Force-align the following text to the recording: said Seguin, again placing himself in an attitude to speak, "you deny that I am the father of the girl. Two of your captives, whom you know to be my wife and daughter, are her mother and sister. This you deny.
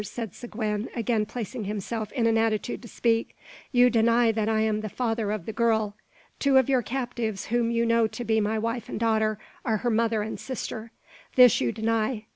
said 0.03 0.33
Seguin, 0.33 0.89
again 0.95 1.27
placing 1.27 1.65
himself 1.65 2.11
in 2.13 2.25
an 2.25 2.35
attitude 2.35 2.81
to 2.81 2.87
speak, 2.87 3.37
"you 3.71 3.87
deny 3.87 4.31
that 4.31 4.49
I 4.49 4.61
am 4.61 4.81
the 4.81 4.89
father 4.89 5.29
of 5.31 5.45
the 5.45 5.53
girl. 5.53 5.95
Two 6.39 6.57
of 6.57 6.67
your 6.67 6.81
captives, 6.81 7.45
whom 7.53 7.69
you 7.69 7.85
know 7.85 8.07
to 8.07 8.23
be 8.23 8.41
my 8.41 8.57
wife 8.57 8.89
and 8.89 8.99
daughter, 8.99 9.37
are 9.63 9.77
her 9.77 9.91
mother 9.91 10.23
and 10.23 10.39
sister. 10.39 10.91
This 11.35 11.61
you 11.61 11.71
deny. 11.71 12.25